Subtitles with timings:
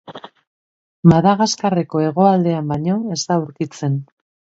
[1.11, 4.01] Madagaskarreko hegoaldean baino ez da aurkitzen.